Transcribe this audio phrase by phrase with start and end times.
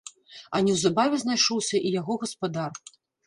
[0.55, 2.71] А неўзабаве знайшоўся і яго гаспадар.